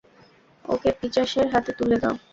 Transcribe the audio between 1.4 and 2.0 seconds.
হাতে তুলে